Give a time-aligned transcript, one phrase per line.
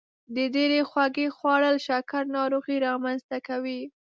[0.35, 3.81] د ډیرې خوږې خوړل شکر ناروغي رامنځته کوي.